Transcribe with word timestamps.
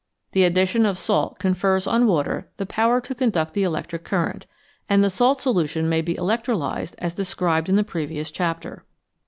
The 0.31 0.45
addition 0.45 0.83
of 0.87 0.97
salt 0.97 1.37
confers 1.37 1.85
on 1.85 2.07
water 2.07 2.49
the 2.57 2.65
power 2.65 2.99
to 3.01 3.13
conduct 3.13 3.53
the 3.53 3.61
electric 3.61 4.03
current, 4.03 4.47
and 4.89 5.03
the 5.03 5.11
salt 5.11 5.43
solution 5.43 5.87
may 5.87 6.01
be 6.01 6.15
electrolysed 6.17 6.95
as 6.97 7.13
described 7.13 7.69
in 7.69 7.75
the 7.75 7.83
previous 7.83 8.31
chapter. 8.31 8.83